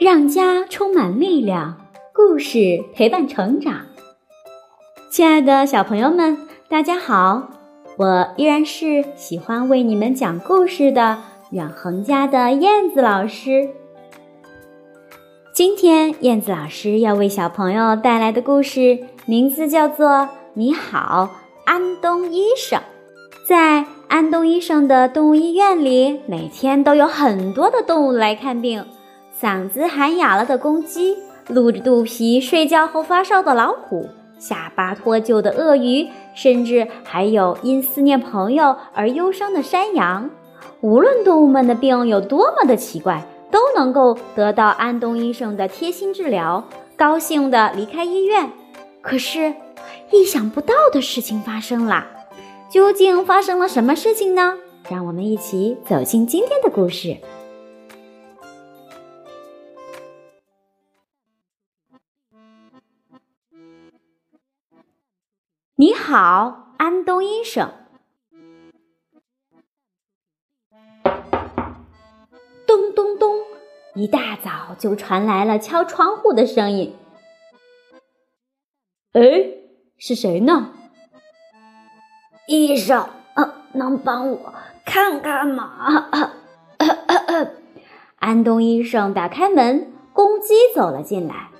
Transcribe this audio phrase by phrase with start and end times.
[0.00, 1.76] 让家充满力量，
[2.14, 3.82] 故事陪伴成长。
[5.10, 6.38] 亲爱的小朋友们，
[6.70, 7.50] 大家好！
[7.98, 11.18] 我依然是喜欢为你们讲故事的
[11.50, 13.68] 远恒家的燕子老师。
[15.52, 20.08] 今天，燕子老师要为小朋友带来的故事名字叫做
[20.54, 21.28] 《你好，
[21.66, 22.80] 安东医生》。
[23.46, 28.82] 在安东医生的动物医院里，每天都有很多的动物来看病。
[29.40, 31.16] 嗓子喊哑了的公鸡，
[31.48, 34.06] 露着肚皮睡觉后发烧的老虎，
[34.38, 40.28] 下巴脱臼的鳄鱼，甚至还有因思念朋友而忧伤的山羊。
[40.82, 46.62] 无论动物们的病有多么的奇怪，都能够得到安东医生的贴心治疗，
[46.94, 48.50] 高兴地离开医院。
[49.00, 49.54] 可是，
[50.10, 52.06] 意想不到的事情发生了。
[52.68, 54.58] 究竟发生了什么事情呢？
[54.90, 57.16] 让我们一起走进今天的故事。
[66.10, 67.70] 好，安东医生。
[72.66, 73.36] 咚咚咚！
[73.94, 76.96] 一大早就传来了敲窗户的声音。
[79.12, 79.22] 哎，
[79.98, 80.72] 是谁呢？
[82.48, 86.10] 医生，呃，能帮我看看吗？
[88.18, 91.50] 安东医生打开门，公鸡走了进来。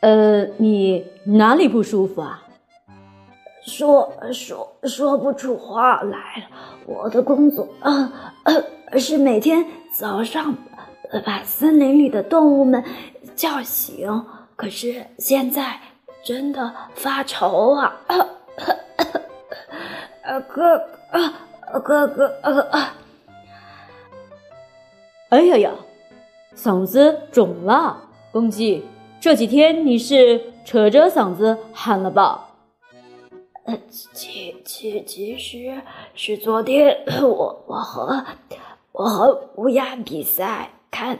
[0.00, 2.40] 呃，你哪里不舒服啊？
[3.64, 6.44] 说说说不出话来了。
[6.86, 8.12] 我的工作嗯，
[8.98, 10.54] 是每天早上
[11.24, 12.84] 把森林里的动物们
[13.34, 15.80] 叫醒，可是现在
[16.22, 17.96] 真的发愁啊。
[20.22, 22.68] 呃，哥，呃，哥哥，呃，
[25.30, 25.70] 哎呀呀，
[26.54, 27.98] 嗓子肿了，
[28.30, 28.86] 公鸡，
[29.20, 32.48] 这几天你是扯着嗓子喊了吧？
[33.64, 35.82] 呃，其其其实
[36.14, 38.24] 是昨天我我和
[38.92, 41.18] 我和乌鸦比赛，看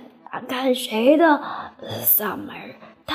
[0.49, 1.43] 看谁的
[2.05, 2.55] 嗓门
[3.07, 3.15] 大。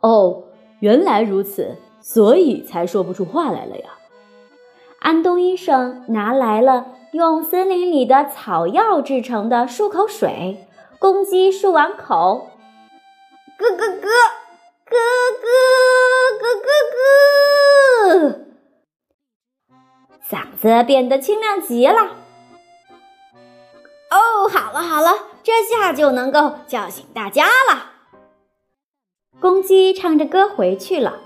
[0.00, 0.44] 哦，
[0.80, 1.76] 原来如此。
[2.00, 3.90] 所以才说不出话来了呀。
[5.00, 10.66] 安东医生拿来了用森林里的草药制成的漱口水，
[10.98, 12.50] 公鸡漱完口，
[13.58, 14.08] 咯咯咯，
[14.90, 14.96] 咯
[15.42, 15.48] 咯
[16.38, 16.68] 咯咯
[18.18, 18.44] 咯，
[20.28, 22.16] 嗓子变得清亮极了。
[24.10, 25.12] 哦，好了好了，
[25.42, 27.92] 这下就能够叫醒大家了。
[29.40, 31.20] 公鸡唱着歌回去了。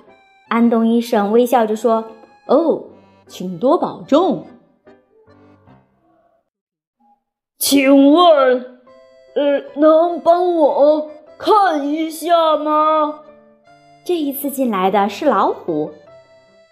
[0.48, 2.12] 安东医生微笑着说
[2.46, 2.84] ：“哦，
[3.26, 4.46] 请多保重。
[7.58, 8.80] 请问，
[9.34, 13.20] 呃，能帮我看一下吗？”
[14.04, 15.92] 这一次进来的是老虎。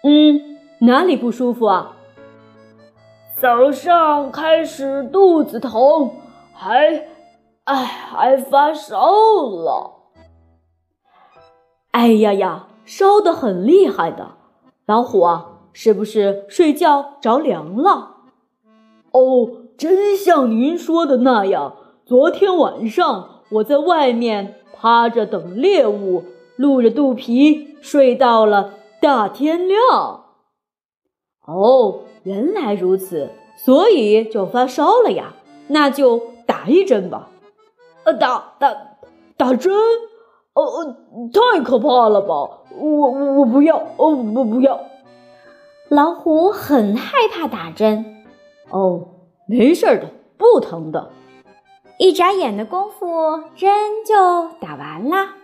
[0.03, 1.95] 嗯，哪里不舒服啊？
[3.39, 6.11] 早上开始肚子疼，
[6.53, 7.07] 还，
[7.63, 9.93] 哎，还发烧了。
[11.91, 12.67] 哎呀呀！
[12.83, 14.31] 烧得很厉害的
[14.85, 18.15] 老虎啊，是不是睡觉着凉了？
[19.11, 21.75] 哦，真像您说的那样，
[22.05, 26.23] 昨天晚上我在外面趴着等猎物，
[26.61, 29.79] 露着肚皮睡到了大天亮。
[31.47, 35.33] 哦，原来如此，所以就发烧了呀。
[35.69, 37.29] 那就打一针吧。
[38.03, 38.75] 呃，打打
[39.37, 39.73] 打针。
[40.53, 40.95] 哦，
[41.33, 42.61] 太可怕了吧！
[42.77, 44.81] 我我不要，哦，我不要。
[45.89, 48.23] 老虎很害怕打针。
[48.69, 49.07] 哦，
[49.47, 51.09] 没事的，不疼的。
[51.97, 53.05] 一眨眼的功夫，
[53.55, 54.13] 针就
[54.59, 55.37] 打完啦。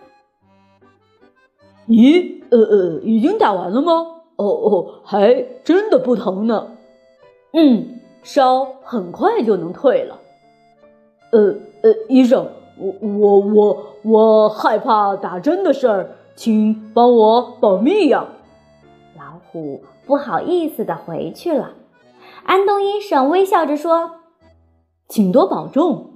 [1.88, 3.92] 咦，呃呃，已经打完了吗？
[4.36, 6.72] 哦哦，还真的不疼呢。
[7.52, 10.20] 嗯，烧很快就能退了。
[11.32, 12.46] 呃呃，医生。
[12.80, 18.28] 我我我我害怕打针的事儿，请帮我保密呀！
[19.16, 21.72] 老虎不好意思的回去了。
[22.44, 24.12] 安东医生微笑着说
[25.08, 26.12] ：“请多保重。”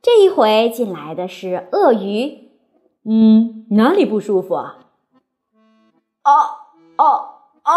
[0.00, 2.43] 这一回进来的是鳄鱼。
[3.04, 4.78] 嗯，哪里不舒服啊？
[6.22, 6.32] 啊
[6.96, 7.06] 啊
[7.62, 7.72] 啊！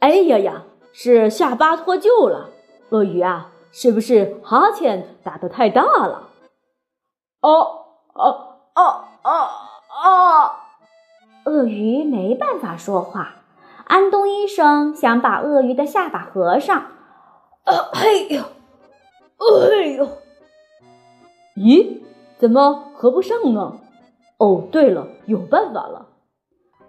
[0.00, 0.62] 哎呀呀，
[0.92, 2.50] 是下巴脱臼了，
[2.90, 3.48] 鳄鱼啊。
[3.74, 6.28] 是不是哈欠打得太大了？
[7.40, 9.48] 哦哦哦哦
[9.88, 10.50] 哦！
[11.46, 13.36] 鳄鱼没办法说话。
[13.86, 16.86] 安东医生想把鳄鱼的下巴合上。
[17.64, 18.42] 呃，嘿呦，
[19.38, 20.08] 哎呦！
[21.56, 22.01] 咦，
[22.42, 23.78] 怎么合不上呢？
[24.38, 26.08] 哦，对了，有办法了！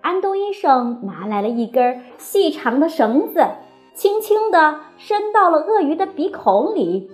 [0.01, 3.45] 安东医生拿来了一根细长的绳子，
[3.93, 7.11] 轻轻地伸到了鳄鱼的鼻孔里。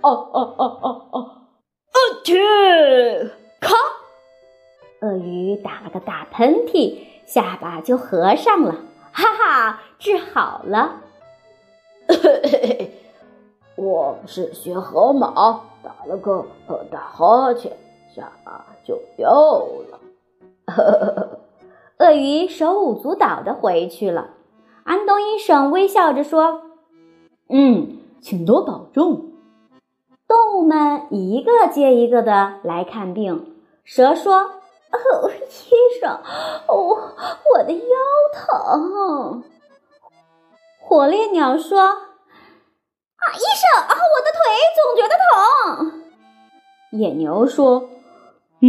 [0.00, 1.20] 哦哦哦哦哦！
[1.20, 2.34] 啊去！
[3.60, 3.74] 咔！
[5.02, 6.96] 鳄鱼打了个大喷嚏，
[7.26, 8.74] 下巴就合上了。
[9.12, 11.02] 哈哈，治好了！
[13.76, 16.44] 我是学河马，打了个
[16.90, 17.76] 大哈欠，
[18.14, 19.30] 下巴就掉
[19.90, 20.00] 了。
[21.98, 24.30] 鳄鱼手舞足蹈的回去了。
[24.84, 26.62] 安东医生微笑着说
[27.48, 29.32] ：“嗯，请多保重。”
[30.26, 33.56] 动物们一个接一个的来看病。
[33.84, 34.38] 蛇说
[34.92, 36.20] ：“哦，医生，
[36.68, 37.14] 我
[37.54, 37.80] 我的腰
[38.32, 39.42] 疼。”
[40.80, 41.96] 火烈鸟说
[43.20, 44.40] ：“啊，医生啊，我的腿
[44.76, 46.02] 总觉得疼。”
[46.98, 47.88] 野牛说。
[48.62, 48.68] 嗯，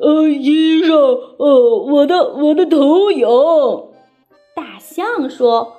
[0.00, 0.96] 呃，医生，
[1.36, 3.28] 呃，我的我的头痒。
[4.56, 5.76] 大象说：“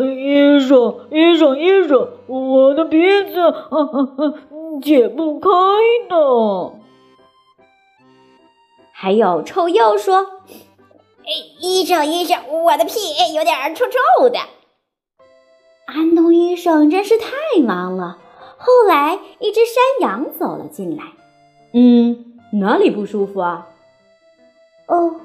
[0.00, 4.32] 医生，医生，医生，我的鼻子啊啊啊，
[4.82, 5.50] 解不开
[6.08, 6.72] 的。”
[8.90, 10.24] 还有臭鼬说
[11.28, 11.30] ：“哎，
[11.60, 12.94] 医生，医生，我的屁
[13.34, 14.38] 有点臭臭的。”
[15.88, 18.18] 安东医生真是太忙了。
[18.58, 21.04] 后来，一只山羊走了进来。
[21.72, 23.68] 嗯，哪里不舒服啊？
[24.86, 25.16] 哦，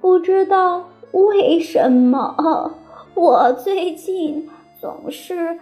[0.00, 2.76] 不知道为什么，
[3.14, 4.48] 我最近
[4.80, 5.58] 总是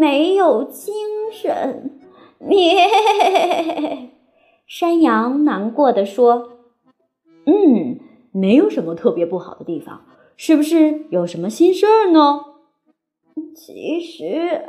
[0.00, 0.94] 没有精
[1.30, 1.90] 神。
[2.38, 2.88] 咩，
[4.66, 6.48] 山羊难过的说
[7.44, 8.00] ：“嗯，
[8.32, 10.06] 没有什么特别不好的地方，
[10.38, 12.46] 是不是有什么心事儿呢？”
[13.54, 14.64] 其实，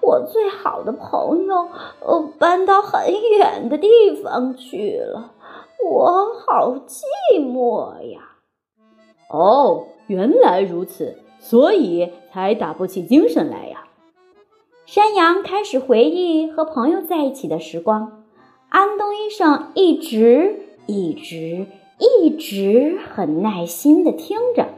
[0.00, 1.68] 我最好的朋友
[2.00, 3.88] 呃搬到很远的地
[4.22, 5.34] 方去了，
[5.88, 7.02] 我好寂
[7.38, 8.20] 寞呀。
[9.30, 13.88] 哦，原来如此，所以才打不起精神来呀。
[14.86, 18.24] 山羊开始回忆和朋友在一起的时光，
[18.68, 21.66] 安东医生一直一直
[21.98, 24.68] 一直很耐心的听着。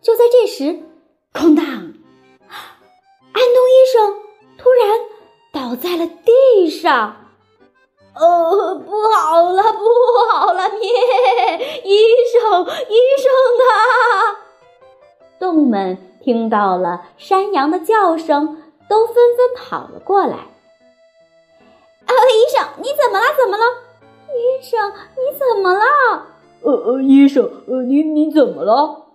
[0.00, 0.80] 就在这时，
[1.34, 1.66] 哐当！
[5.80, 7.16] 在了地上，
[8.14, 9.78] 哦，不好了，不
[10.30, 10.68] 好了！
[10.70, 10.88] 咩，
[11.84, 11.98] 医
[12.32, 13.32] 生，医生
[13.64, 13.72] 啊！
[15.38, 20.36] 动物们听到了山羊的叫声，都纷纷跑了过来。
[20.36, 23.26] 啊，医生，你怎么了？
[23.38, 23.64] 怎么了？
[24.34, 26.26] 医生，你怎么了？
[26.62, 29.06] 呃呃，医生，呃，你你怎么了？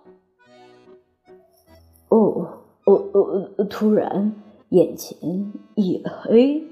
[2.09, 2.59] 哦。
[2.85, 3.65] 哦哦！
[3.69, 4.42] 突然
[4.73, 6.63] 眼前一黑，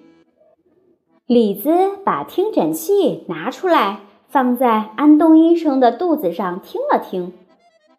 [1.27, 1.69] 李子
[2.03, 7.31] 把听诊器拿出来，放在安东医生的肚子上听了听，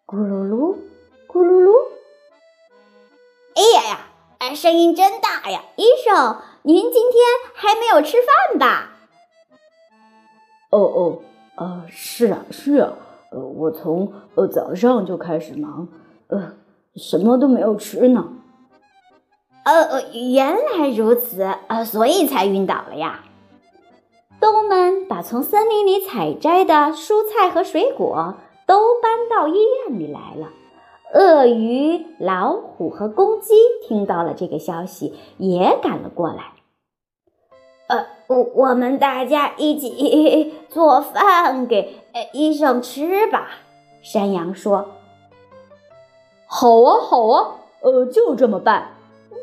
[0.05, 0.75] 咕噜噜，
[1.25, 1.71] 咕噜噜。
[3.55, 3.99] 哎呀呀！
[4.39, 5.63] 哎，声音真大呀！
[5.77, 7.23] 医生，您今天
[7.53, 8.97] 还没有吃饭吧？
[10.69, 11.19] 哦哦，
[11.55, 12.91] 呃，是啊是啊，
[13.31, 15.87] 呃，我从呃早上就开始忙，
[16.27, 16.55] 呃。
[16.95, 18.23] 什么都没有吃呢。
[19.63, 23.23] 呃，原来如此，呃，所以才晕倒了呀。
[24.41, 28.35] 动物们把从森林里采摘的蔬菜和水果
[28.67, 29.53] 都搬到医
[29.87, 30.49] 院里来了。
[31.13, 33.53] 鳄鱼、老虎和公鸡
[33.87, 36.53] 听到了这个消息，也赶了过来。
[37.87, 42.01] 呃，我我们大家一起 做饭给
[42.33, 43.47] 医生吃吧。
[44.01, 44.87] 山羊说。
[46.47, 48.92] 好啊，好啊，呃，就这么办。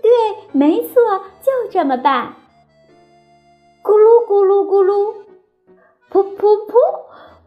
[0.03, 0.11] 对，
[0.53, 0.95] 没错，
[1.43, 2.35] 就这么办。
[3.83, 5.15] 咕噜咕噜咕噜，
[6.11, 6.75] 噗噗噗！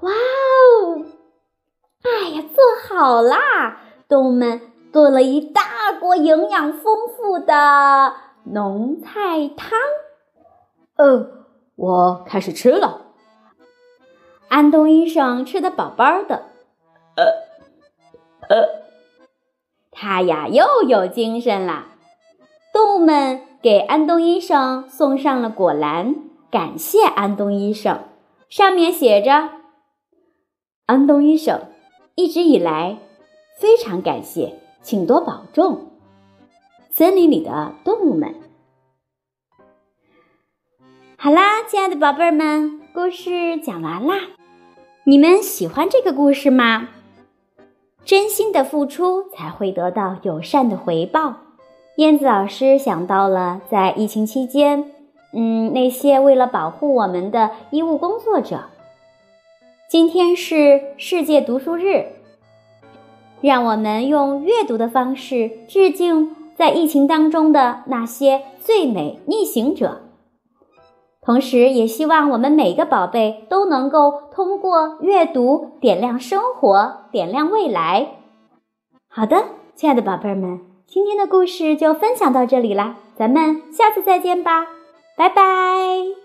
[0.02, 1.06] 哇哦！
[2.04, 3.82] 哎呀，做好啦！
[4.08, 9.80] 动物们做了一大锅营养丰富的浓菜汤。
[10.98, 11.28] 呃，
[11.76, 13.02] 我开始吃了。
[14.50, 16.44] 安东医生吃的饱饱的。
[17.16, 17.26] 呃，
[18.50, 18.84] 呃。
[19.92, 21.86] 他呀，又有精神了。
[22.74, 26.16] 动物们给安东医生送上了果篮，
[26.50, 28.00] 感谢安东医生。
[28.50, 29.52] 上面写着
[30.88, 31.62] ：“安东医生，
[32.16, 32.98] 一直以来
[33.60, 35.92] 非常感谢，请多保重。”
[36.90, 38.34] 森林里的动物们。
[41.16, 44.16] 好啦，亲爱的宝贝儿们，故事讲完啦。
[45.04, 46.90] 你们喜欢这个故事吗？
[48.04, 51.38] 真心的付出才会得到友善的回报，
[51.98, 54.92] 燕子老师想到了在疫情期间，
[55.32, 58.62] 嗯，那些为了保护我们的医务工作者。
[59.88, 62.14] 今天是世界读书日，
[63.42, 70.02] 让我们用阅读的方式致敬在疫情当中的那些最美逆行者。
[71.22, 78.16] 同时，也希望我们每个宝贝都能够通过阅读点亮生活，点亮未来。
[79.08, 79.44] 好的，
[79.76, 84.68] 亲爱的宝贝们，今天的故事就分享到这里啦，咱们下次再见吧，
[85.18, 86.23] 拜拜。